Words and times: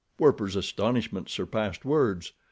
Werper's 0.17 0.55
astonishment 0.55 1.29
surpassed 1.29 1.85
words. 1.85 2.33